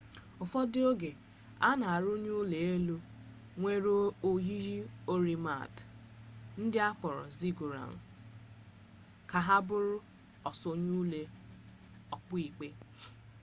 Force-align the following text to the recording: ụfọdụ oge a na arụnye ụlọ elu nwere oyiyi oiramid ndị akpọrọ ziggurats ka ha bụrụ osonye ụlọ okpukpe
ụfọdụ 0.43 0.79
oge 0.91 1.11
a 1.67 1.69
na 1.79 1.85
arụnye 1.95 2.31
ụlọ 2.41 2.57
elu 2.71 2.95
nwere 3.59 3.93
oyiyi 4.29 4.77
oiramid 5.13 5.73
ndị 6.61 6.79
akpọrọ 6.89 7.23
ziggurats 7.39 8.05
ka 9.29 9.37
ha 9.47 9.55
bụrụ 9.67 9.95
osonye 10.49 10.91
ụlọ 11.01 11.19
okpukpe 12.15 12.67